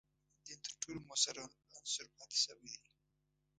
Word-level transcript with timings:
دین 0.45 0.59
تر 0.65 0.73
ټولو 0.81 0.99
موثر 1.07 1.35
عنصر 1.77 2.05
پاتې 2.15 2.37
شوی 2.45 2.69
دی. 2.81 2.87